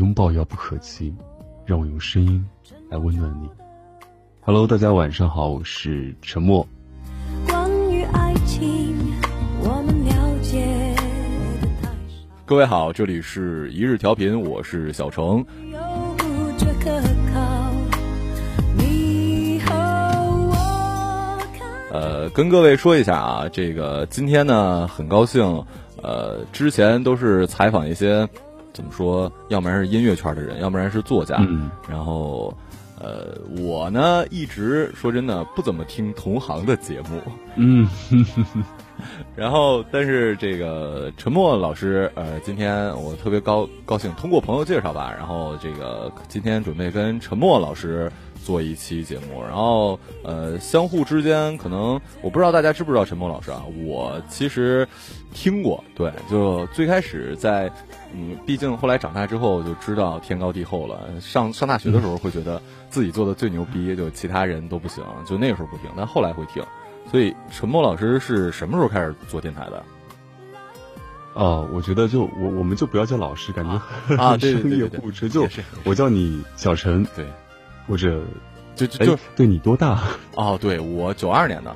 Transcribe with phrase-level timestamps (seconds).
[0.00, 1.14] 拥抱遥不可及，
[1.66, 2.42] 让我用声音
[2.88, 3.46] 来温暖你。
[4.40, 6.66] Hello，大家晚上好，我是沉默。
[7.46, 8.96] 关于爱情，
[9.60, 10.94] 我们了解
[11.60, 12.24] 的太少。
[12.46, 15.44] 各位好，这里是一日调频，我是小程。
[21.92, 25.62] 呃，跟各位说一下啊，这个今天呢，很高兴，
[26.02, 28.26] 呃，之前都是采访一些
[28.72, 32.52] 怎么说，要不然是音乐圈的人，要不然是作家，嗯然后。
[33.02, 37.18] 呃，我呢一直说真的不怎么听同行的节目，
[37.56, 37.88] 嗯，
[39.34, 48.12] 然后，但是这个陈默老师，呃，今天我特别高高兴，通过朋友介绍吧，然后这个今天准备跟陈默老师
[48.50, 54.88] 做一期节目，然后呃，相互之间可能我不知道大家知不知道陈默老师啊，我其实
[55.32, 57.70] 听过，对，就最开始在
[58.12, 66.60] 嗯，毕竟后来长大之后就知道天高地厚了，上上大学的时候会觉得自己做的最牛逼，就其他人都不行，就那个时候不听，但后来会听。
[67.08, 69.84] 所以陈默老师是什么时候开始做电台的？
[71.34, 73.70] 哦，我觉得就我我们就不要叫老师，感觉
[74.16, 77.24] 啊对对对对对， 就是我叫你小陈，对，
[77.90, 78.40] 或者哎
[78.76, 80.04] 就就就，对你多大？
[80.36, 81.74] 哦，对我九二年的。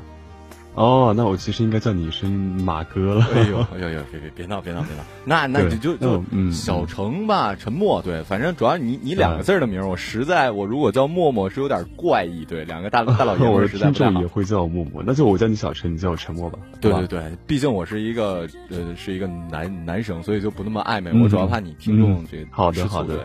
[0.75, 3.27] 哦，那我其实应该叫你一声马哥了。
[3.35, 5.05] 哎呦，哎呦呦，别别别闹，别闹，别闹。
[5.25, 14.27] 那那你就就嗯小程吧，沉默，对，反正主要你你两个字儿的名儿，我实在我如果叫默默是有点怪异，对，两个大大老爷们儿我实在不太好也。
[14.27, 16.59] 会叫我默默，那就我叫你小陈，你叫我沉默吧。
[16.81, 21.11] 对对对，毕竟我是一个呃是一个男男生，所以就不那么暧昧。
[21.13, 23.25] 嗯我主要怕你听众嗯这好的好的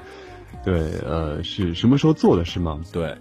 [0.64, 2.80] 对，呃，是什么时候做的是吗？
[2.92, 3.18] 对，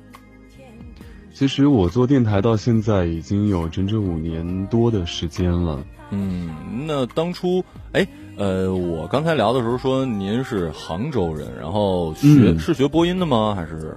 [1.33, 5.85] 其实我做电台到现在已经有整整五年多的时间了。
[6.11, 7.63] 嗯，那当初
[7.93, 8.07] 哎
[8.37, 13.55] 呃，我刚才聊的时候说您是杭州人，然后学、嗯是学播音的吗？
[13.55, 13.97] 还是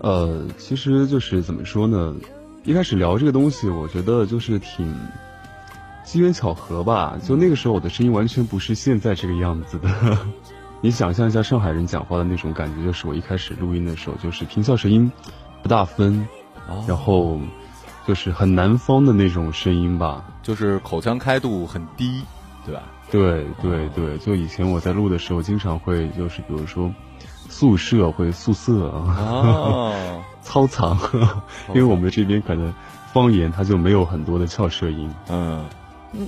[0.00, 2.14] 呃，其实就是怎么说呢？
[2.64, 4.94] 一开始聊这个东西，我觉得就是挺
[6.04, 7.18] 机缘巧合吧。
[7.22, 9.88] 就那个时候，我的声音完全不是现在这个样子的。
[10.80, 15.10] 你想象一下上海人讲话的那种感觉，就是我一开始录音的时候，就是平翘舌音
[15.62, 16.26] 不大分，
[16.68, 17.38] 哦然后
[18.06, 20.24] 就是很南方的那种声音吧。
[20.42, 22.22] 就是口腔开度很低，
[22.64, 22.82] 对吧？
[23.10, 26.92] 对对对，就以前我在录的时候，经常会就是比如说
[27.48, 29.16] 宿舍会宿舍啊。
[29.18, 30.96] 哦， 操场，
[31.68, 32.72] 因为我们这边可能
[33.12, 35.10] 方言它就没有很多的翘舌音。
[35.28, 35.64] 嗯，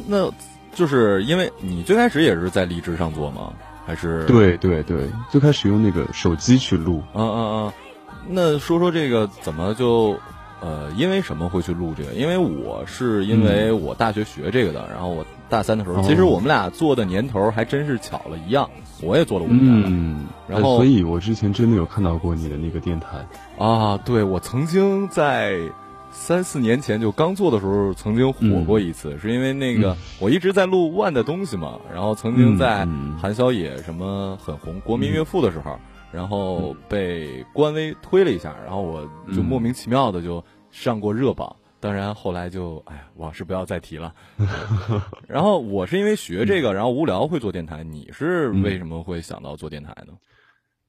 [0.08, 0.28] 那
[0.74, 3.52] 就是因为你最开始也是在荔枝上做吗？
[3.90, 4.24] 还是？
[4.26, 7.72] 对对对，最开始用那个手机去录，嗯嗯嗯，
[8.28, 10.16] 那说说这个怎么就
[10.60, 12.12] 呃，因为什么会去录这个？
[12.12, 18.70] 因为我是因为我大学学这个的，然后我大三的时候，哦其实我们俩做的年头还真是巧了一样，
[19.02, 19.88] 我也做了五年了。
[19.90, 23.26] 嗯，然后呃所以我之前真的有看到过你的那个电台，
[23.58, 25.58] 啊，对，我曾经在
[26.10, 32.86] 三四年前就刚做的时候，曾经火过一次，是因为那个、嗯我一直在录万的东西嘛，然后曾经在
[33.20, 35.78] 韩小野什么很红国民岳父的时候，
[36.12, 39.02] 然后被官微推了一下，然后我
[39.34, 41.54] 就嗯莫名其妙的就上过热榜。
[41.82, 44.12] 当然，后来就哎呀，往事不要再提了。
[45.26, 47.82] 然后我是因为学这个，然后无聊会做电台。
[47.82, 50.12] 你是为什么会想到做电台呢？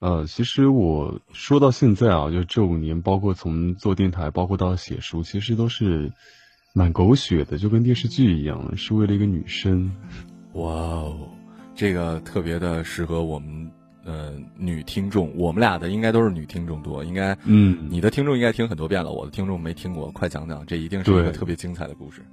[0.01, 6.12] 呃，其实我说到现在啊，就这五年，包括从做电台，包括到写书，其实都是
[6.73, 9.92] 蛮狗血的，就跟电视剧一样，是为了一个女生。
[10.53, 11.30] 哇哦，
[11.75, 13.71] 这个特别的适合我们
[14.03, 22.25] 呃女听众，我们俩的应该都是女听众多，应该嗯你的听众应该听很多遍了，我的听众没听过，快讲讲，这一定是一个特别精彩的故事。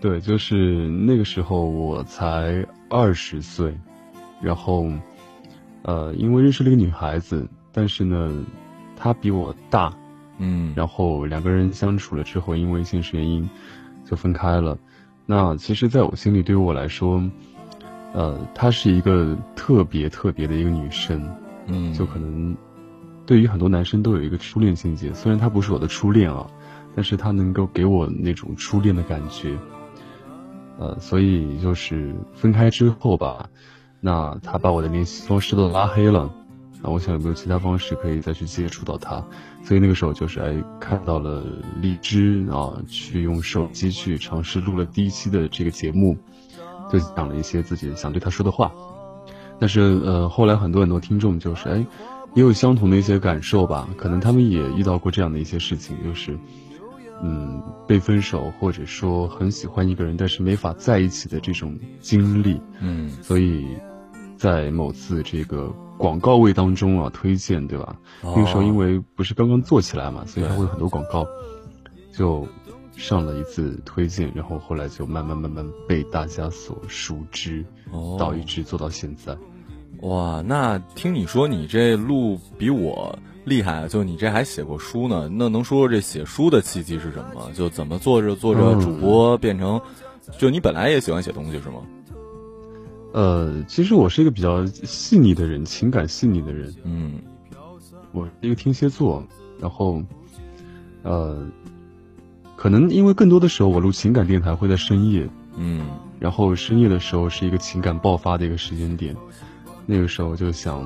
[0.00, 3.78] 对，就是那个时候我才二十岁，
[4.40, 4.90] 然后，
[5.82, 8.44] 呃，因为认识了一个女孩子，但是呢，
[8.96, 9.92] 她比我大，
[10.38, 13.48] 嗯，然后两个人相处了之后，因为现实原因
[14.04, 14.78] 就分开了。
[15.26, 17.22] 那其实，在我心里，对于我来说，
[18.12, 21.22] 呃，她是一个特别特别的一个女生，
[21.66, 22.56] 嗯，就可能
[23.24, 25.12] 对于很多男生都有一个初恋情节。
[25.14, 26.46] 虽然她不是我的初恋啊，
[26.96, 29.56] 但是她能够给我那种初恋的感觉。
[30.78, 33.48] 呃，所以就是分开之后吧，
[34.00, 36.30] 那他把我的联系方式都拉黑了。
[36.82, 39.22] 那，我想有没有其他方式可以再去接触到他？
[39.62, 41.44] 所以那个时候就是哎看到了
[41.82, 46.16] 荔枝啊，去用手机去尝试录了第一期的这个节目，
[46.90, 48.72] 就讲了一些自己想对他说的话。
[49.58, 51.84] 但是呃，后来很多很多听众就是哎，
[52.34, 56.38] 也有相同的一些感受吧，可能他们也遇到过这样的一些事情，就是
[57.22, 62.58] 嗯，被分手或者说很喜欢一个人，但是没法在一起的这种经历。
[62.80, 63.66] 嗯，所以
[64.40, 67.94] 在某次这个广告位当中啊，推荐对吧？
[68.22, 71.26] 那个时候因为不是刚刚做起来嘛，所以它会有很多广告，
[72.10, 72.48] 就
[72.96, 77.62] 上了一次推荐，然后后来就慢慢慢慢被大家所熟知，
[78.18, 79.36] 到一直做到现在。
[80.00, 83.18] 哇，那听你说你这路比我。
[83.44, 85.28] 厉害，就你这还写过书呢？
[85.30, 87.50] 那能说说这写书的契机是什么？
[87.52, 89.80] 就怎么做着做着主播变成，
[90.38, 91.82] 就你本来也喜欢写东西是吗？
[93.12, 96.74] 呃，其实我是一个比较细腻的人，情感细腻的人。
[96.84, 97.20] 嗯，
[98.12, 99.24] 我是一个天蝎座，
[99.58, 100.02] 然后，
[101.02, 101.46] 呃，
[102.56, 105.86] 可能因为更多的时候我录情感电台会在深夜，嗯，
[106.18, 109.16] 然后深夜的时候是一个情感爆发的一个时间点，
[109.86, 110.84] 那个时候就想。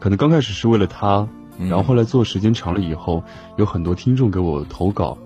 [0.00, 1.28] 可能刚开始是为了他，
[1.60, 3.22] 然后后来做时间长了以后，
[3.56, 5.16] 有很多听众给我投稿，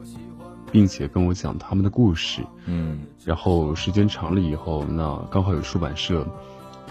[0.70, 2.42] 并且跟我讲他们的故事。
[2.66, 6.26] 嗯，然后时间长了以后，那刚好有出版社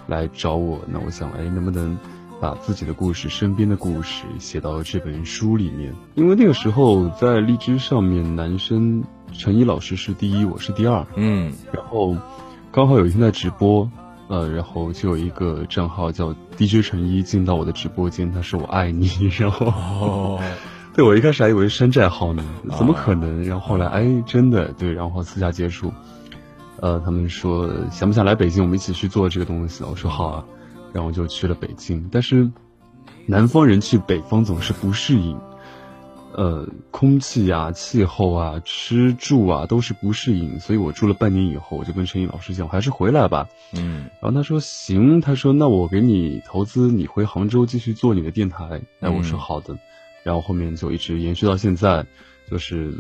[0.08, 1.98] 来找我，那我想，哎，能不能
[2.40, 5.94] 把自己的故事、身边的故事写到这本书里面？
[6.16, 11.06] 因为那个时候在荔枝上面，男生陈一老师是第一，我是第二。
[11.16, 12.16] 嗯，然后
[12.72, 13.90] 刚好有一天在直播。
[14.28, 19.08] 呃，然后就有一个账号叫 DJ 陈一进到我的直播间，他说我爱你，
[19.38, 20.40] 然后，
[20.96, 22.42] 对我一开始还以为山寨号呢，
[22.78, 23.44] 怎么可能？
[23.44, 25.92] 然后后来哎，真的对，然后私下接触，
[26.80, 29.84] 呃，他们说想不想来北京，我们一起去做这个东西？
[29.84, 30.46] 我说好啊，
[30.94, 32.08] 然后我就去了北京。
[32.10, 32.50] 但是
[33.26, 35.38] 南方人去北方总是不适应。
[36.38, 43.48] 呃，空气啊，气候啊，吃住啊，都是不适应，所以我住了半年以后，我就跟陈毅老师讲，我还是回来吧。
[43.74, 48.82] 嗯，然后他说行，他说那我给你投资，你回杭州继续做你的电台。
[49.02, 49.78] 哎，我说好的。
[50.26, 52.04] 然后后面就一直延续到现在，
[52.50, 52.92] 就是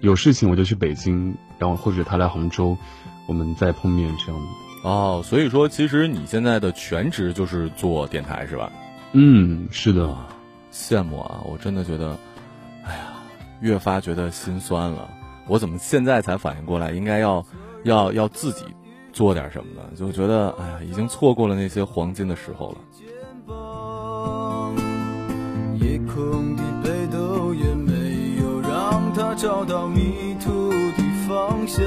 [0.00, 2.76] 有事情我就去北京，然后或者他来杭州，
[3.26, 4.46] 我们再碰面这样子。
[4.86, 8.70] 哦，所以说其实你现在的全职就是做电台是吧？
[9.12, 10.14] 嗯，是的。
[10.70, 12.18] 羡慕啊，我真的觉得。
[12.84, 13.14] 哎呀，
[13.60, 15.08] 越发觉得心酸了。
[15.46, 17.42] 我怎么现在才反应过来，应该要，
[17.84, 18.66] 要要自己
[19.10, 19.88] 做点什么呢？
[19.96, 22.78] 就觉得哎呀，已经错过了那些黄金的时候了。
[26.06, 31.84] 空的北斗也没有让他找到迷途的方向。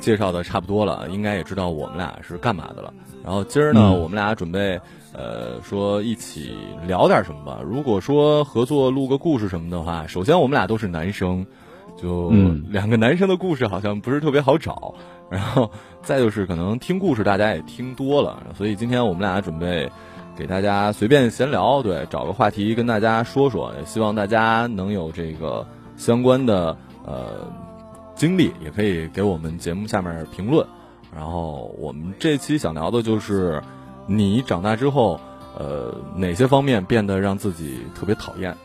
[0.00, 2.92] 介绍的差不多了，应该也知道我们俩是干嘛的了。
[3.24, 4.80] 然后今儿呢，我们俩准备。
[5.18, 6.54] 呃，说一起
[6.86, 7.58] 聊点什么吧。
[7.64, 11.46] 如果说合作录个故事什么的话，首先我们俩都是男生，
[11.96, 12.30] 就
[12.68, 14.94] 两个男生的故事好像不是特别好找。
[15.30, 15.70] 然后
[16.02, 19.90] 再就是可能听故事大家也听多了，所以今天我们俩准备
[20.36, 23.72] 给大家随便闲聊，对，找个话题跟大家说说。
[23.78, 25.66] 也希望大家能有这个
[25.96, 27.50] 相关的呃
[28.14, 30.66] 经历，也可以给我们节目下面评论。
[31.14, 33.62] 然后我们这期想聊的就是。
[34.08, 35.18] 你长大之后，
[35.58, 38.56] 呃，哪些方面变得让自己特别讨厌？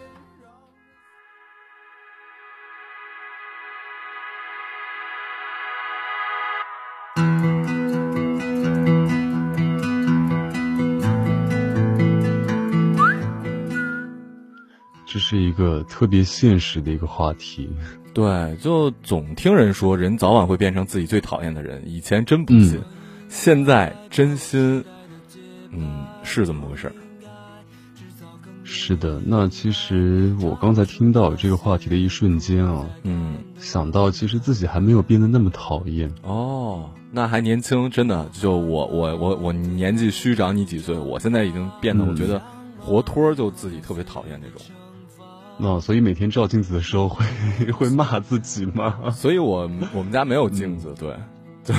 [15.52, 17.70] 一个特别现实的一个话题。
[18.14, 21.84] 对，就总听人说，人早晚会变成自己最讨厌的人。
[21.86, 22.82] 以前真不信，
[23.30, 24.84] 现在真心。
[25.72, 26.94] 嗯，是这么回事儿。
[28.64, 42.42] 是的，那其实我刚才听到这个话题的一瞬间啊，嗯，想到其实自己还没有变得那么讨厌哦，那还年轻，真的，就我我我我年纪虚长你几岁，我现在已经变得我觉得
[42.80, 44.62] 活脱就自己特别讨厌那种。
[45.64, 47.24] 那所以每天照镜子的时候会
[47.72, 49.12] 会骂自己吗？
[49.12, 51.16] 所以我我们家没有镜子，对。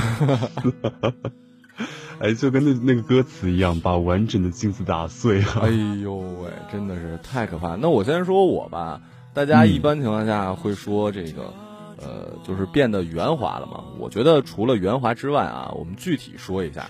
[2.20, 5.42] 哎，就跟那那个歌词一样，把完整的镜子打碎。
[5.60, 5.70] 哎
[6.00, 7.74] 呦喂，真的是太可怕。
[7.74, 9.00] 那我先说我吧，
[9.34, 11.52] 大家一般情况下会说这个，
[11.96, 13.82] 呃，就是变得圆滑了嘛。
[13.98, 16.88] 我觉得除了圆滑之外啊，我们具体说一下，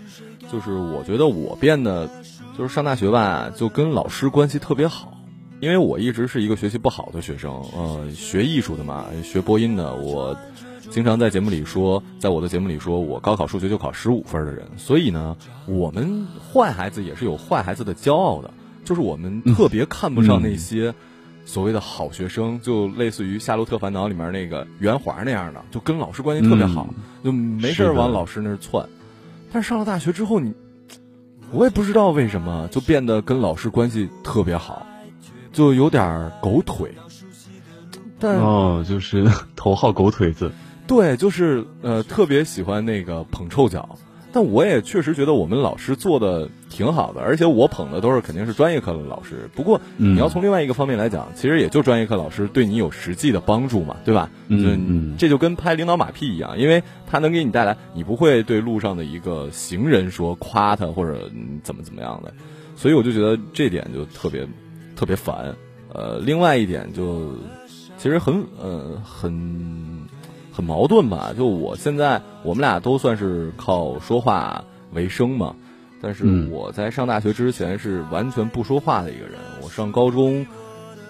[0.50, 2.10] 就是我觉得我变得，
[2.58, 5.11] 就是上大学吧，就跟老师关系特别好，
[5.62, 10.36] 因为我一直是一个学习不好的学生，呃，学艺术的嘛，学播音的，我。
[10.90, 14.66] 经常在节目里说，在我的节目里说，我高考数学就考十五分的人。
[14.76, 18.52] 所以呢，我们坏孩子也是有坏孩子的骄傲的，
[18.84, 20.92] 就是我们特别看不上那些
[21.46, 26.92] 所谓的好学生，就类似于《夏洛特烦恼》里面那个圆滑那样的，就跟老师关系特别好，
[27.24, 28.86] 就没事往老师那儿窜。
[29.52, 30.52] 但是上了大学之后，你
[31.52, 34.84] 我也不知道为什么就变得跟老师关系特别好，
[35.52, 36.90] 就有点狗腿。
[38.18, 40.50] 但哦，就是 头号狗腿子。
[40.86, 43.98] 对，就是呃，特别喜欢那个捧臭脚。
[44.34, 49.50] 但我也确实觉得我们老师做的挺好的，而且我捧的都是肯定是专业课的老师。
[49.54, 54.30] 不过你要从另外一个方面来讲，其实也就专业课老师对你有实际的帮助嘛，对吧？
[54.48, 61.30] 嗯，这就跟拍领导马屁一样，因为他能给你带来，你不会对路上的一个行人说夸他或者
[61.62, 62.32] 怎么怎么样的。
[62.74, 64.48] 所以我就觉得这点就特别
[65.02, 65.52] 特别烦。
[65.92, 67.32] 呃，另外一点就
[67.98, 70.08] 其实很呃很。
[70.54, 71.32] 很矛盾吧？
[71.34, 75.56] 就我现在，我们俩都算是靠说话为生嘛。
[76.02, 79.38] 但是我在上大学之前是完全不说话的一个人。
[79.62, 80.46] 我上高中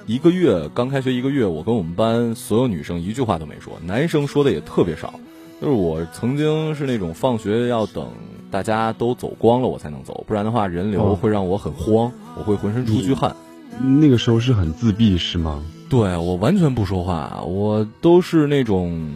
[0.06, 5.12] 一个月，刚开学一个月，我跟我们班所有女生一句话都没说，男生说的也特别少。
[5.60, 8.12] 就是我曾经是那种放学要等
[8.48, 13.34] 大家都走光了我才能走，不然的话人流会让我很慌，我会浑身出虚汗。
[13.80, 15.62] 那个时候是很自闭是吗？
[15.88, 19.14] 对我完全不说话，我都是那种。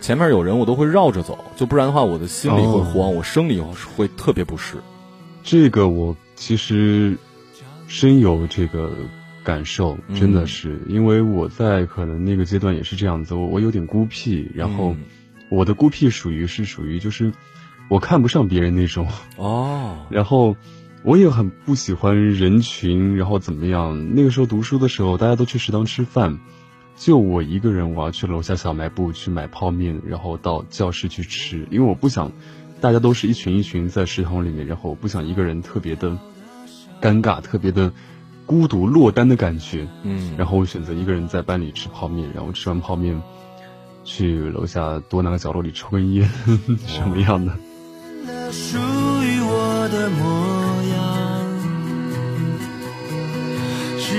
[0.00, 4.76] 前面有人，我都会绕着走，就不然的话，我的心里会慌，我生理会特别不适。
[5.42, 7.18] 这个我其实
[7.88, 8.92] 深有这个
[9.42, 14.94] 感受，真的是，因为我在可能那个阶段也是这样子，我我有点孤僻，然后
[15.50, 17.32] 我的孤僻属于是属于就是
[17.88, 20.54] 我看不上别人那种哦， 然后
[21.04, 24.14] 我也很不喜欢人群，然后怎么样？
[24.14, 26.38] 那个时候读书的时候，大家都去食堂吃饭。
[26.96, 32.32] 就我一个人，我要去楼下小卖部去买泡面，然后到教室去吃，因为我不想
[32.80, 36.18] 大家都是一群一群在食堂里面，然后我不想一个人特别的
[37.00, 37.92] 尴尬，特别的
[38.46, 39.86] 孤独落单的感觉。
[40.02, 43.22] 嗯，然后我选择一个人在班里吃泡面，然后吃完泡面
[44.02, 46.28] 去楼下多拿个角落里抽根烟，
[46.88, 47.56] 什么样的？
[48.50, 50.67] 属于我的模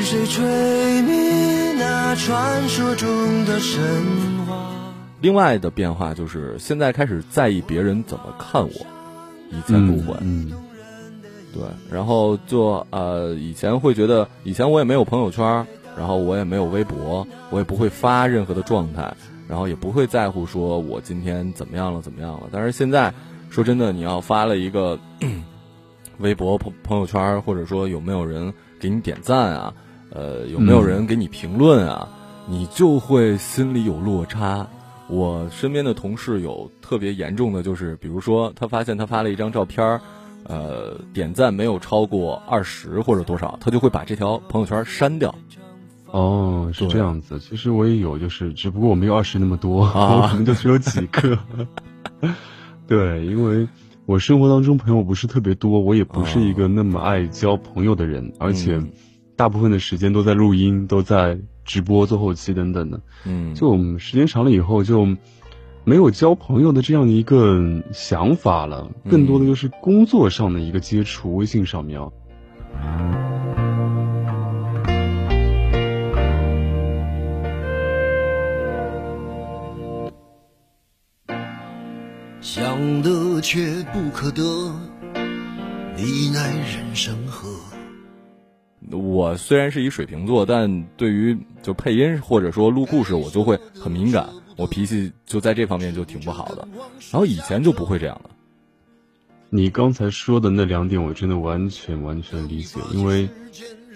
[0.09, 0.43] 谁吹
[1.03, 1.73] 灭？
[1.77, 3.79] 那传说中的神
[4.47, 4.57] 话。
[5.21, 8.87] 另外的变化就是，现在开始在意别人怎么看我，
[9.51, 10.17] 以前不会。
[10.21, 10.51] 嗯，
[11.53, 11.61] 对，
[11.91, 19.13] 然后就呃，以前会觉得，以前我也没有朋友圈，然后我也没有微博，我也不会发任何的状态，
[19.47, 22.49] 然后也不会在乎说我今天怎么样了，怎么样了。
[22.51, 23.13] 但是现在，
[23.51, 24.97] 说真的，你要发了一个
[26.17, 29.71] 微博朋朋友圈，或者说有没有人给你点赞啊？
[30.11, 32.07] 呃，有没有人给你评论啊？
[32.47, 34.67] 你就会心里有落差。
[35.07, 39.99] 我身边的同事有特别严重的，就是比如说他发现他发了一张照片，
[40.43, 45.33] 呃，点赞没有超过二十或者多少，他就会把这条朋友圈删掉。
[46.07, 47.39] 哦，是这样子。
[47.39, 51.37] 其实我也有，就是只不过我没有二十那么多，我可能就只有几个。
[52.87, 53.67] 对，因为
[54.07, 58.81] 我生活当中朋友不是特别多，我也不是一个那么爱交朋友的人，而且。
[59.39, 65.15] 大部分的时间都在录音，都在直播做后期等等的，嗯，就我们时间长了以后就
[65.85, 72.01] 没有交朋友的这样的一个想法了，更多的就是工作上的一个接触，微信上面。
[82.41, 83.61] 想得却
[83.93, 84.43] 不可得，
[85.95, 87.48] 你奈人生何？
[88.91, 94.27] 我虽然是一水瓶座，但对于就配音或者说录故事，我就会很敏感，
[94.57, 96.67] 我脾气就在这方面就挺不好的。
[97.11, 98.31] 然后以前就不会这样的。
[99.51, 103.29] 你刚才说的那两点，我真的完全完全理解，因为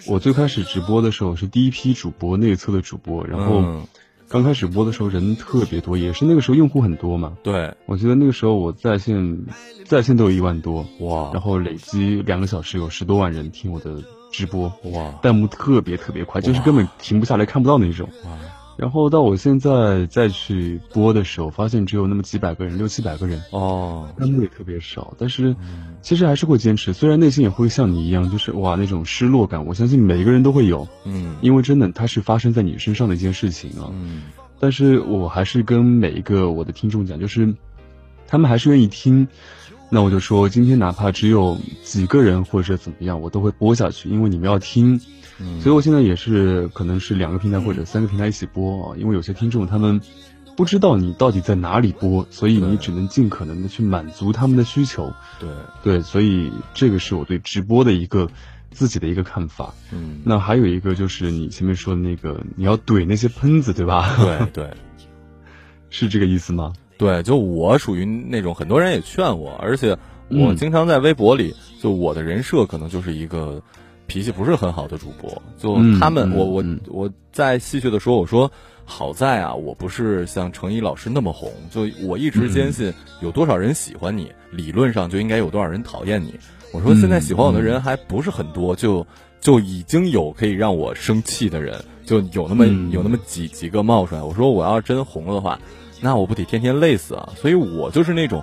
[0.06, 3.82] 我最开始直播的时候是第一批主播内测的主播，然后
[4.28, 7.36] 刚开始播的时候人特别多，也是那个时候用户很多嘛。
[7.42, 9.46] 对，我记得那个时候我在线
[9.86, 14.00] 在线都有一万多哇，然后累积两个小时有十多万人听我的。
[14.36, 18.08] 直播哇，弹幕特别特别快，就是根本停不下来，看不到那种。
[18.76, 25.14] 然后到我现在再去播的时候，发现只有那么几百个人，六七百个人哦，弹幕也特别少。
[25.16, 25.54] 但是
[26.02, 30.88] 其实还是会坚持，虽然内心也会像你一样，就是哇那种失落感，我相信每一个人都会有。
[31.04, 33.90] 嗯，因为真的它是发生在你身上的一件事情啊。
[33.92, 34.22] 嗯，
[34.58, 37.54] 但是我还是跟每一个我的听众讲，就是
[38.26, 39.28] 他们还是愿意听。
[39.90, 45.00] 那我就说，今天哪怕只有几个人或者怎么样，我都会播下去，因为你们要听。
[45.60, 50.00] 所以我现在也是可能是两个平台或者三个平台一起播啊，因为有些听众他们
[50.56, 55.12] 不知道你到底在哪里播，所以你只能尽可能的去满足他们的需求。
[55.40, 55.48] 对
[55.82, 58.28] 对，所以这个是我对直播的一个
[58.70, 59.74] 自己的一个看法。
[59.92, 64.16] 嗯，那还有一个就是你前面说的那个，你要怼那些喷子，对吧？
[64.16, 64.70] 对对，
[65.90, 66.72] 是这个意思吗？
[67.04, 69.96] 对，就我属于那种很多人也劝我，而且
[70.28, 73.62] 我经常在微博里，就我的人设可能就是一个
[74.06, 75.30] 脾气不是很好的主播。
[75.58, 78.50] 就嗯他们，嗯我我嗯我在戏谑的说，我说
[78.86, 81.52] 好在啊，我不是像程一老师那么红。
[81.70, 86.34] 就我一直坚信，有多少人喜欢你，理论上就应该有多少人讨厌你。
[86.72, 89.06] 我说现在喜欢我的人还不是很多，就
[89.40, 94.22] 就已经有可以让我生气的人，就有那么、嗯有那么几几个冒出来。
[94.22, 95.58] 我说我要真红了的话，
[96.00, 97.28] 那我不得天天累死啊！
[97.36, 98.42] 所以我就是那种。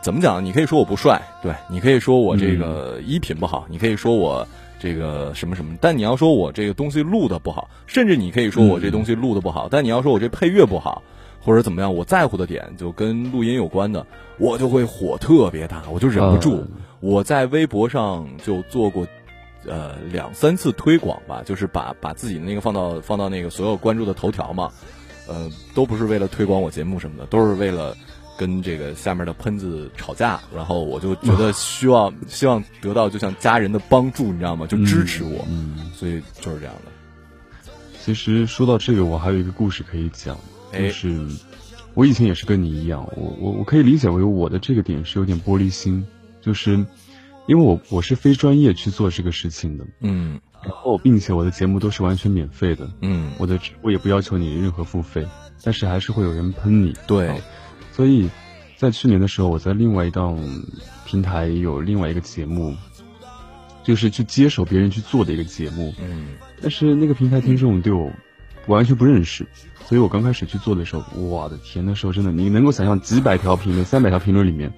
[0.00, 0.42] 怎么讲？
[0.44, 4.46] 你可以说我不帅，对你可以说我这个衣品不好，你可以说我
[4.78, 11.02] 这个什么什么，但你要说我这个东西录的不好，甚至你可以说我这东西录的不好，但你要说我这配乐不好，
[11.40, 14.06] 或者怎么样，我在乎的点就跟录音有关的，
[14.38, 16.64] 我就会火特别大，我就忍不住。
[17.00, 19.06] 我在微博上就做过。
[19.66, 24.70] 呃，两三次推广吧，就是把把自己的那个放到放到那个所有关注的头条嘛，
[25.28, 27.96] 呃，都不是为了推广我节目什么的，都是为了
[28.36, 34.66] 跟这个下面的喷子吵架，然后我就觉得希望希望得到就像家人的帮助，你知道吗？
[34.66, 36.92] 就支持我，嗯，所以就是这样的。
[38.00, 40.38] 其实说到这个，我还有一个故事可以讲，
[40.72, 41.26] 哎就是
[41.94, 46.06] 我以前也是跟你一样，我我我可以理解为我的这个点是有点玻璃心，
[46.40, 46.72] 就是
[47.46, 55.26] 因为我我是非专业去做这个事情的，嗯然后并且我的节目都是完全免费的，嗯，我的直播也不要求你任何付费，
[55.62, 57.28] 但是还是会有人喷你，对。
[57.28, 57.36] 啊，
[57.92, 58.28] 所以
[58.76, 60.38] 在去年的时候，我在另外一档
[61.04, 62.74] 平台有另外一个节目，
[63.84, 66.28] 就是去接手别人去做的一个节目，嗯。
[66.60, 68.10] 但是那个平台听众对我
[68.66, 69.46] 完全不认识，
[69.86, 74.72] 所以我刚开始去做的时候，我的天，那时候真的，你能够想象几百条评论、三百条评论里面，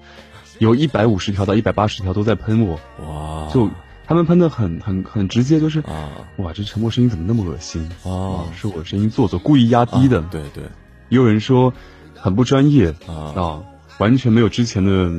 [0.59, 3.69] 有一百五十条到一百八十条都在喷我，哇，就
[4.11, 6.09] 他们喷的很很很直接，就是啊。
[6.35, 7.89] 哇，这沉默声音怎么那么恶心？
[8.03, 8.51] 啊。
[8.53, 10.19] 是我声音做作，故意压低的。
[10.19, 10.65] 啊对对。
[11.07, 11.73] 也有人说
[12.13, 13.15] 很不专业啊。
[13.33, 13.63] 啊，
[13.99, 15.09] 完全没有之前的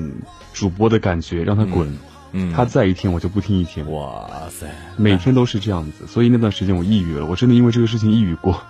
[0.52, 1.96] 主播的感觉，让他滚。
[2.33, 4.66] 嗯，他在一天我就不听一天，哇塞，
[4.98, 8.62] 每天都是这样子，所以那段时间我抑郁了，我真的因为这个事情抑郁过。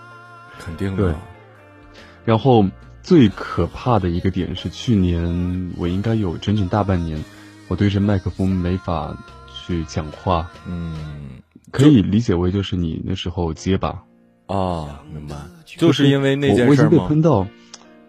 [0.61, 1.09] 肯定对。
[1.09, 1.17] 的，
[2.25, 2.65] 然后
[3.03, 7.25] 最可怕的一个点是，去年我应该有整整大半年，
[7.67, 9.17] 我对着麦克风没法
[9.67, 10.95] 去讲话，嗯
[11.71, 14.03] 可以理解为就是你那时候结巴，
[14.47, 16.99] 啊，明白，就是因为那件事我我已经被？
[16.99, 17.47] 喷到，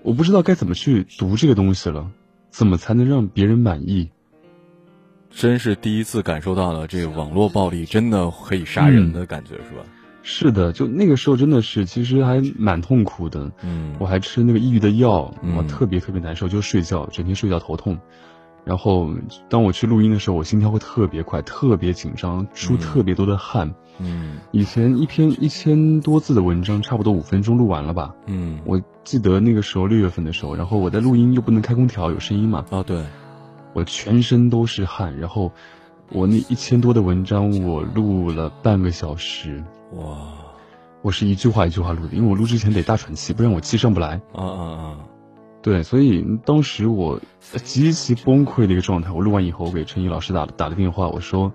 [0.01, 2.11] 我不知道该怎么去读这个东西了，
[2.49, 4.09] 怎么才能让别人满意？
[5.29, 9.83] 真是第一次感受到了这个网络暴力真的可以杀人的感觉，是吧？
[10.21, 13.51] 是的，就那个时候真的是，其实还蛮痛苦的。
[13.63, 17.99] 嗯，我还吃那个抑郁的药，嗯我特别特别难受，就睡觉，整天睡觉头痛。
[18.65, 19.09] 然后
[19.49, 23.73] 当我去录音的时候，我心跳会特别快，特别紧张，出嗯特别多的汗。
[23.99, 28.15] 嗯以前一篇一千多字的文章，差不多五分钟录完了吧？
[28.25, 33.05] 嗯，我记得那个时候六月份的时候，然后我在录音又不能开空调，有声音嘛，哦对，
[33.73, 35.51] 我全身都是汗，然后
[36.11, 39.63] 我那一千多的文章我录了半个小时，
[39.95, 40.27] 哇
[41.03, 44.21] 我是一句话一句话录的，因为我录之前得大喘气，不然我气上不来。
[44.33, 44.97] 啊啊啊，
[45.63, 47.21] 对，所以当时我
[47.63, 49.11] 极其崩溃的一个状态。
[49.11, 51.53] 我录完以后，我给陈毅老师打打了电话，我说：“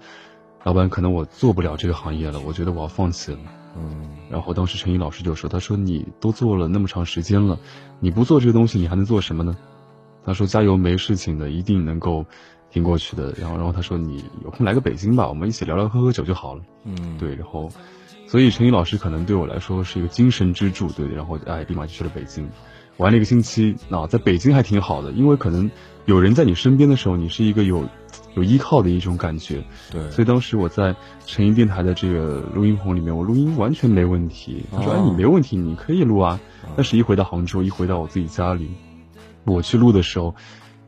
[0.64, 3.38] 老板，可能我做不了这个行业了，我觉得我要放弃了。”
[3.76, 7.58] 嗯然后当时陈毅老师就说：“他说你都做了那么长时间了，
[8.00, 9.56] 你不做这个东西，你还能做什么呢？”
[10.24, 12.24] 他说：“加油，没事情的，一定能够
[12.70, 17.70] 挺过去的。”然后，然后他说：“你有空来个北京吧，我们一起聊聊喝喝酒就好了。”嗯，对，然后，
[18.26, 22.48] 所以陈毅老师可能对我来说是一个精神支柱，对，然后哎，立马就去了北京，
[22.98, 25.70] 玩了一个星期，啊，在北京还挺好的，因为可能
[26.04, 27.88] 有人在你身边的时候，你是一个有
[28.34, 36.38] 有依靠的一种感觉，对，所以当时我在成音电台的这个录音棚里面，我录音完全没问题，他说哦哎，你没问题，你可以录啊，
[36.76, 38.68] 但是一回到杭州，一回到我自己家里，
[39.44, 40.34] 我去录的时候，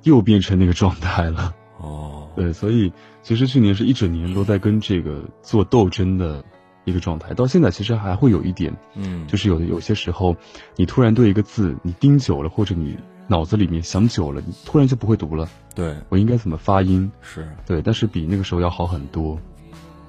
[0.02, 1.54] 又变成那个状态了。
[1.78, 2.92] 哦， 对，所以
[3.22, 6.44] 其实去年是一整年都在跟这个做斗争的
[6.84, 10.34] 一个状态，到现在其实还会有一点，嗯，就是有的有些时候，
[10.76, 12.96] 你突然对一个字你盯久了，或者你
[13.28, 15.48] 脑子里面想久了，你突然就不会读了。
[15.74, 17.10] 对，我应该怎么发音？
[17.20, 17.48] 是。
[17.66, 19.38] 对，但是比那个时候要好很多。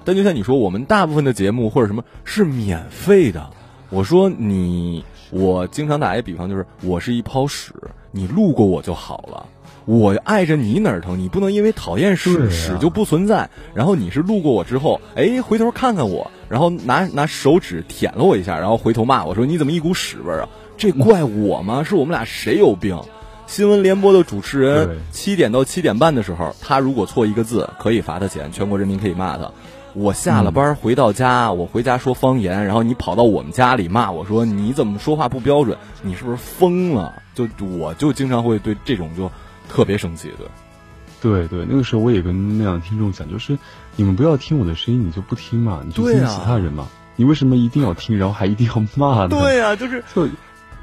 [0.04, 3.50] 但就像你说，我们大部分的节目或者什么是免费的。
[3.90, 7.72] 我说你，我经常打一个比方，就是我是一泡屎，
[8.10, 9.46] 你路过我就好了。
[9.84, 11.18] 我爱着你哪儿疼？
[11.18, 13.50] 你不能因为讨厌屎，屎就不存在。
[13.74, 20.48] 然后你是路过我之后，哎，回头看看我，然后拿拿手指舔了我一下，然后回头骂我说你怎么一股屎味儿啊？
[20.76, 21.82] 这怪我吗？
[21.84, 22.98] 是我们俩谁有病？
[23.46, 29.50] 新闻联播的主持人七点到七点半的时候，他如果错一个字，可以罚他钱，全国人民可以骂他。
[29.94, 35.76] 我下了班回到家，我回家说方言，然后你跑到我们家里骂我说你怎么说话不标准？
[36.00, 37.20] 你是不是疯了？
[37.34, 37.46] 就
[37.78, 39.30] 我就经常会对这种就
[39.68, 40.46] 特别生气，对。
[41.20, 43.56] 对对，那个时候我也跟那样的听众讲，就是
[43.94, 46.88] 你们不要听我的声音，你就不听嘛，你就听其他人嘛。
[47.14, 49.28] 你为什么一定要听，然后还一定要骂呢？
[49.28, 50.28] 对呀、就是就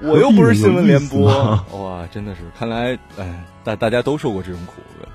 [0.01, 1.27] 我又不是新闻联播
[1.73, 4.75] 哇，真的是，看来哎，大大家都受过这种苦。
[4.97, 5.09] 对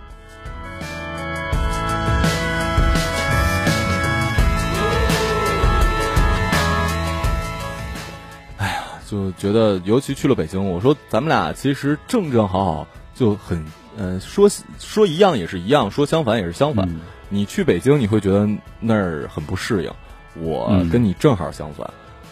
[8.59, 13.65] 哎呀，就觉得，尤其去了北京，我说咱们俩其实正正好好就很，
[13.97, 14.49] 呃，说
[14.79, 16.89] 说一样也是一样，说相反也是相反。
[16.89, 17.01] 嗯
[17.31, 18.49] 你去北京，你会觉得
[18.79, 19.91] 那儿很不适应。
[20.37, 21.89] 我嗯跟你正好相反，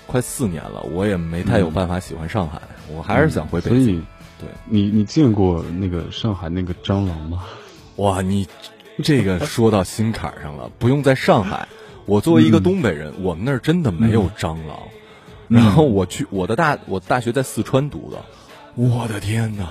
[0.07, 3.85] 快四年了，我也没太有办法喜欢上海，我还是想回北京。
[3.85, 4.03] 所以，
[4.39, 7.43] 对你你见过那个上海那个蟑螂吗？
[7.97, 8.47] 哇，你
[9.03, 11.67] 这个说到心坎上了， 不用在上海，
[12.05, 14.79] 我作为一个东北人，我们那儿真的没有蟑螂。
[15.49, 18.23] 然后我去我的大我大学在四川读的，
[18.77, 19.69] 我的天哪！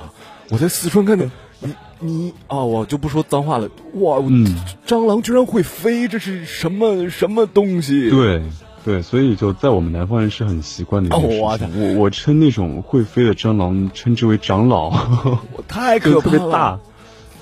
[0.51, 8.09] 我在四川看见你你啊，我就不说脏话了，哇，嗯蟑螂居然会飞，这是什么什么东西？
[8.09, 8.43] 对
[8.83, 11.41] 对，所以就在我们南方人是很习惯的一件事情。
[11.41, 16.79] 哦我我我称那种会飞的蟑螂称之为长老，我 太可怕了， 特别大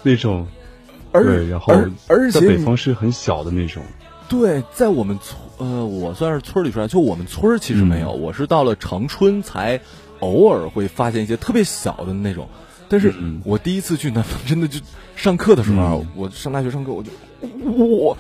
[0.04, 0.48] 那种。
[1.12, 3.82] 而对，然后而而且在北方是很小的那种。
[4.28, 9.82] 对，在我们村，呃，我算是村里出来，就我们村其实没有，嗯我是到了长春才
[10.20, 12.48] 偶尔会发现一些特别小的那种。
[12.90, 14.80] 但是嗯我第一次去南方， 真的就
[15.16, 16.08] 上课的时候啊，嗯。
[16.16, 17.12] 我上大学上课，我就
[17.72, 18.18] 我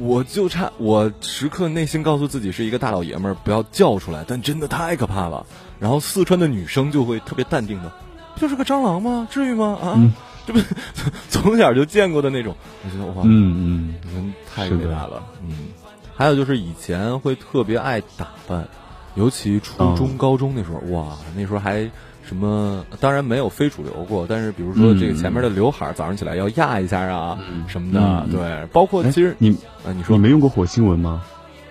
[0.00, 5.46] 我就差我时刻内心告诉自己是一个大老爷们儿，不要叫出来，但真的太可怕了。
[5.78, 7.92] 然后四川的女生就会特别淡定的，
[8.34, 9.26] 不就是个蟑螂吗？
[9.30, 9.78] 至于吗？
[9.80, 10.12] 啊，嗯。
[10.46, 10.60] 这不
[11.28, 15.68] 从小就见过的那种，我觉得哇，嗯嗯，你们太伟大了，嗯。
[16.16, 18.66] 还有就是以前会特别爱打扮，
[19.14, 21.88] 尤其初中、嗯高中那时候，哇，那时候还
[22.28, 29.50] 什么，当然没有非主流过，但是比如说这个前面的刘海儿，早上起来要压一下啊、嗯什么的，对，包括哎其实你
[29.84, 31.22] 啊，你说你没用过火星文吗？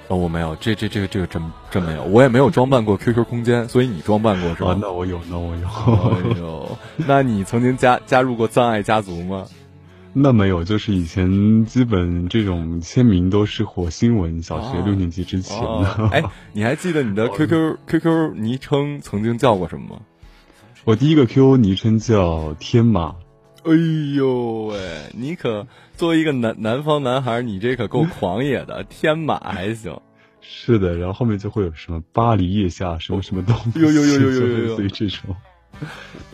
[0.08, 4.80] 哦，我没有，这这这个这个真真没有，我也没有装扮过 QQ 空间，所以你装扮过是啊，吧？
[4.82, 5.68] 那我有，那我有。
[6.34, 9.46] 哎呦，那你曾经加加入过葬爱家族吗？
[10.20, 20.02] 那没有，就是以前基本这种签名都是火星文，小学哦六年级之前哦的。，哎，你还记得你的 QQ QQ 昵称曾经叫过什么吗？
[20.88, 23.14] 我第一个 QQ 昵称叫天马，
[23.66, 23.74] 哎
[24.16, 24.80] 呦喂，
[25.14, 30.00] 你可作为一个南南方男孩，你这可够狂野的， 天马还行。
[30.40, 35.36] 是的，然后后面就会有什么巴黎腋下什么什么东西， 就类似于这种。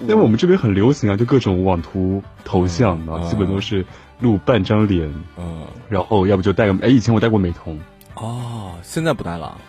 [0.02, 3.84] 因为我们这边很流行啊，就各种网图头像啊，嗯基本都是
[4.20, 7.80] 露半张脸，嗯，然后要不就戴个，哎，以前我戴过美瞳，
[8.18, 9.60] 哦，现在不戴了。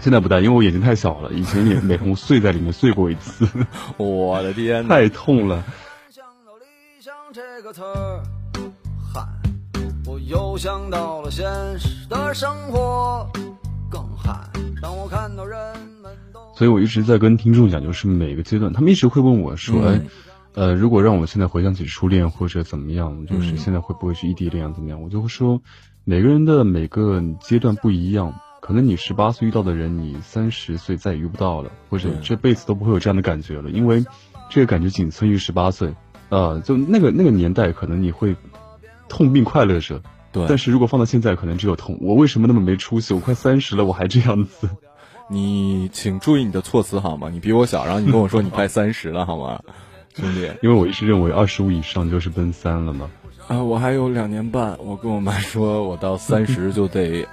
[0.00, 3.46] 现在不戴，因为我眼睛太小了，以前脸美瞳碎在里面碎过一次，
[3.98, 4.86] 我的天！
[4.86, 5.62] 太痛了。
[6.10, 6.64] 想到理
[7.00, 8.22] 想这个词儿，
[9.12, 9.20] 嗨，
[10.06, 11.44] 我又想到了现
[11.78, 13.28] 实的生活，
[13.90, 14.32] 更嗨。
[14.80, 15.58] 当我看到人
[16.00, 20.00] 们都所以我一直在跟听众讲，就是每个阶段，他们一直会问我说，嗯哎，
[20.54, 25.02] 呃，如果让我现在回想起初恋或者怎么样，就是嗯现在会不会是异地恋啊怎么样？
[25.02, 25.60] 我就会说，
[26.04, 34.04] 每个人的每个阶段不一样，可能你十八岁遇到的人，你三十岁再也遇不到了，或者对这辈子都不会有这样的感觉了，因为
[34.50, 35.94] 这个感觉仅存于十八岁。
[36.30, 38.36] 呃，就那个那个年代，可能你会
[39.08, 41.98] 痛并快乐着，对，但是如果放到现在，可能只有痛。
[42.02, 43.14] 我为什么那么没出息？
[43.14, 44.68] 我快三十了，我还这样子。
[45.30, 47.30] 你请注意你的措辞好吗？
[47.30, 49.60] 你比我小，然后你跟我说 你快三十了好吗，
[50.14, 50.50] 兄弟？
[50.62, 53.10] 因为我一直认为二十五以上就是奔三了嘛。
[53.46, 57.26] 啊，我还有两年半，我跟我妈说，我到三十就得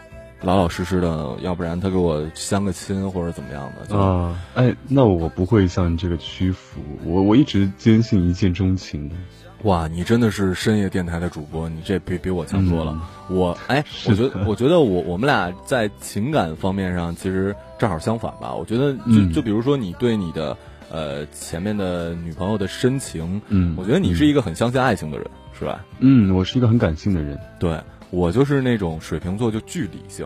[0.45, 3.88] 老老实实的，要不然他给我相个亲或者怎么样的。
[3.88, 9.15] 就啊，哎，那我不会向你这个屈服，我我一直坚信一见钟情的。
[9.63, 12.91] 哇，你真的是深夜电台的主播，你这比比我强多了。
[12.93, 13.01] 嗯
[13.36, 18.53] 我哎，我觉得，我觉得我我们俩在情感方面上其实正好相反吧。
[18.53, 20.55] 我觉得就、嗯就比如说你对你的
[20.91, 25.25] 呃前面的女朋友的深情，嗯，我觉得你是一个很相信爱情的人，
[25.58, 25.84] 是吧？
[25.97, 27.39] 嗯，我是一个很感性的人。
[27.60, 27.75] 对
[28.09, 30.25] 我就是那种水瓶座就巨理性，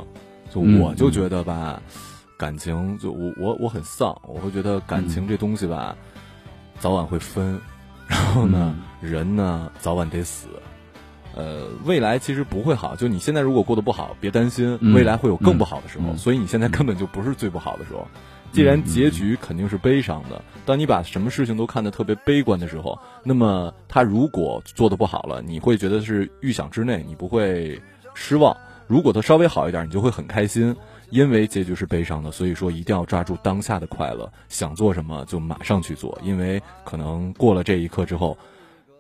[0.54, 1.82] 就嗯我就觉得吧，
[2.38, 5.96] 感情就我我我很丧，我会觉得感情这东西吧，
[6.80, 7.60] 早晚会分，
[8.08, 10.48] 然后呢，人呢早晚得死。
[11.36, 16.10] 呃，未来其实不会好，就你现在如果过得不好，别担心，嗯未来会有更不好的时候。
[16.10, 18.08] 嗯所以你现在根本就不是最不好的时候。
[18.52, 27.80] 既然结局肯定是悲伤的，当你把什么事情都看得特别悲观的时候，那么他如果做的不好了，你会觉得是预想之内，你不会
[28.14, 28.54] 失望；
[28.88, 30.76] 如果他稍微好一点，你就会很开心，
[31.10, 32.32] 因为结局是悲伤的。
[32.32, 38.38] 所以说，一定要抓住当下的快乐，想做什么就马上去做，因为可能过了这一刻之后，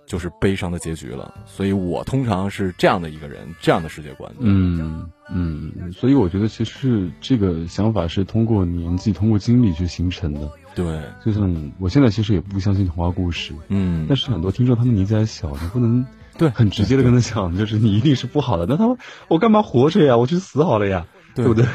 [0.10, 1.32] 就是悲伤的结局了。
[1.46, 4.30] 所以我通常是这样的一个人，这样的世界观。
[4.40, 10.52] 嗯嗯，所以我觉得其实这个想法是通过年纪、通过经历去形成的。
[10.74, 16.06] 对，就像我现在其实也不相信童话故事，嗯，但是很多听众他们年纪还小，你不能
[16.38, 18.66] 对很直接的跟他讲，就是你一定是不好的。
[18.66, 20.18] 那他我干嘛活着呀？
[20.18, 21.66] 我去死好了呀，对不对？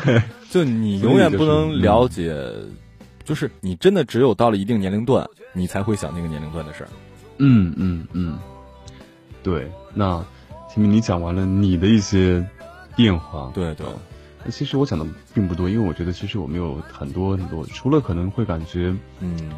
[0.51, 2.35] 就你永远不能了解，
[3.25, 6.89] 就是你真的只有到了一定年龄段，你才会想那个年龄段的事儿。
[7.39, 8.39] 嗯嗯嗯，
[9.43, 9.71] 对。
[9.95, 10.25] 那
[10.73, 12.45] 前面，你讲完了你的一些
[12.97, 13.87] 变化，对对。
[14.45, 19.51] 那其实我讲的并不多，因为我觉得其实我们有很多很多，除了可能会感觉嗯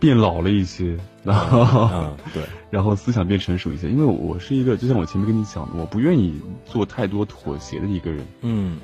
[0.00, 3.88] 变老了一些，然后 对， 然后思想变成熟一些。
[3.88, 8.26] 因为我是一个，就像我前面跟你讲的，我不愿意做太多妥协的一个人。
[8.40, 8.78] 嗯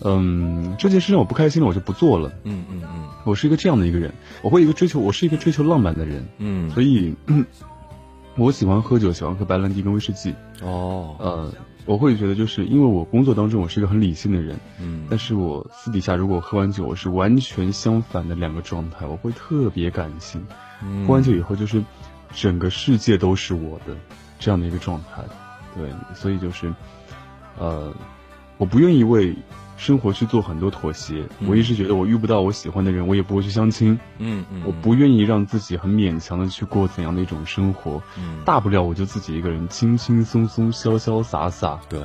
[0.00, 2.32] 嗯，这件事让我不开心了，我就不做了。
[2.42, 4.12] 嗯嗯嗯，我是一个这样的一个人，
[4.42, 6.26] 我会一个追求，我是一个追求浪漫的人。
[6.38, 7.14] 嗯，所以
[8.36, 10.34] 我喜欢喝酒，喜欢喝白兰地跟威士忌。
[10.62, 11.52] 哦，呃。
[11.86, 20.42] 我会觉得，就是因为我工作当中我是一个很理性的人，嗯，但是我私底下如果喝完酒，我是完全相反的两个状态，我会特别感性，
[21.06, 21.84] 喝完酒以后就是
[22.32, 23.94] 整个世界都是我的
[24.38, 25.22] 这样的一个状态，
[25.76, 26.72] 对，所以就是，
[27.58, 27.92] 呃，
[28.56, 29.36] 我不愿意为。
[29.84, 34.00] 生活去做很多妥协，我一直觉得我遇不到我喜欢的人，我也不会去相亲。
[34.18, 38.02] 嗯嗯，我不愿意让自己很勉强的去过怎样的一种生活。
[38.16, 41.78] 嗯，大不了我就自己一个人轻轻松松、潇潇洒洒。
[41.86, 42.00] 对，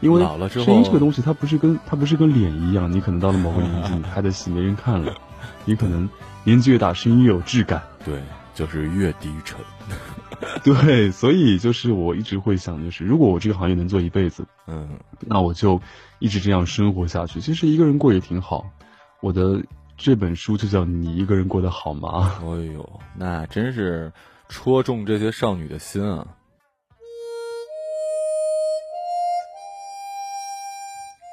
[0.00, 5.12] 因为老了之后，声音这个东西它不是跟它不是跟脸一样，你可能到了某个年纪，你拍的戏没人看了，
[5.66, 6.08] 你可能
[6.44, 7.82] 年纪越大，声音越有质感。
[8.04, 8.22] 对，
[8.54, 9.58] 就是越低沉。
[10.62, 14.88] 对，所以就是我一直会想，就是如果我这个行业能做一辈子，嗯，
[15.20, 15.80] 那我就
[16.18, 17.40] 一直这样生活下去。
[17.40, 18.64] 其实一个人过也挺好。
[19.20, 19.62] 我的
[19.96, 22.32] 这本书就叫《你一个人过得好吗》。
[22.46, 24.12] 哎呦，那真是
[24.48, 26.26] 戳中这些少女的心啊！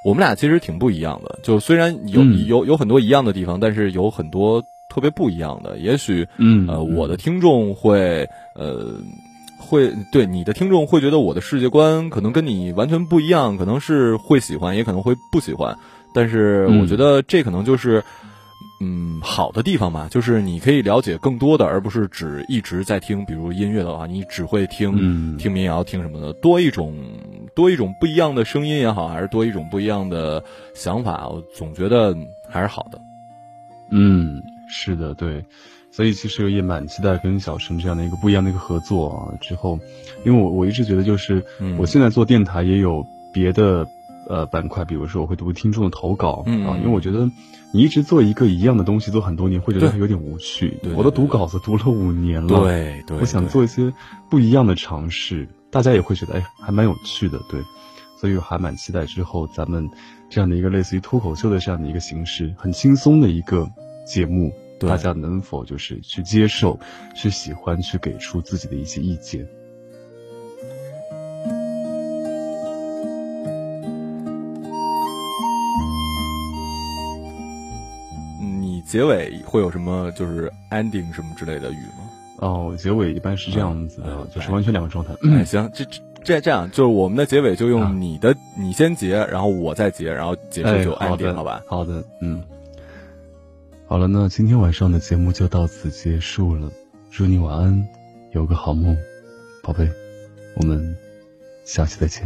[0.06, 4.64] 我们俩其实挺不一样的，就虽然有有有很多一样的地方，但是有很多。
[4.94, 9.00] 特别不一样的，也许，嗯，呃，我的听众会，呃，
[9.72, 15.78] 会对你的听众会觉得我的世界观可能跟你完全不一样，可能是会喜欢，也可能会不喜欢。
[16.14, 18.04] 但是我觉得这可能就是，
[18.82, 26.94] 嗯，好的地方吧，就是你可以了解更多的，而不是只一直在听，比如音乐的话，你只会听听民谣，听什么的，多一种
[27.56, 30.44] 多一种不一样的声音也好，还是多一种不一样的
[30.76, 32.14] 想法，我总觉得
[32.50, 33.00] 还是好的。
[33.90, 34.42] 嗯。
[34.74, 35.44] 是的，对，
[35.92, 39.36] 所以其实也蛮期待跟小陈这样的一个不一样的一个合作啊。
[39.42, 39.78] 之后，
[40.26, 41.44] 因为我我一直觉得，就是
[41.78, 43.86] 我现在做电台也有别的
[44.28, 46.78] 呃板块，比如说我会读听众的投稿啊。
[46.78, 47.30] 因为我觉得
[47.74, 50.80] 你一直做一个一样的东西做很多年，会觉得有点无趣。
[50.96, 53.92] 我都读稿子读了五年了，对对，我想做一些
[54.30, 57.62] 不一样的尝试，大家也会觉得哎还蛮有趣的，对。
[58.20, 59.90] 所以我还蛮期待之后咱们
[60.30, 63.68] 这样的一个类似于脱口秀的这样的一个形式，很轻松的一个
[64.06, 64.54] 节目。
[64.88, 66.80] 大家能否就是去接受、
[67.16, 69.48] 去喜欢、去给出自己的一些意见？
[78.60, 82.10] 你结尾会有什么就是 ending 什么之类的语吗？
[82.40, 85.14] 哦，结尾一般是这样子的，就是完全两个状态。
[85.22, 85.86] 嗯，行，这
[86.24, 91.62] 这这样，就是我们的结尾就用你的，你先结，然后我再结，然后结束就 ending，好吧？
[91.68, 92.42] 好的，嗯。
[93.92, 96.72] 好了，那今天晚上的节目就到此结束了。
[97.12, 97.88] 祝你晚安，
[98.32, 98.96] 有个好梦，
[99.62, 99.86] 宝贝。
[100.56, 100.96] 我们
[101.66, 102.24] 下期再见，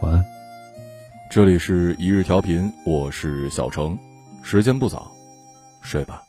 [0.00, 0.24] 晚安。
[1.30, 3.98] 这里是一日调频，我是小程，
[4.42, 5.12] 时间不早，
[5.82, 6.22] 睡吧。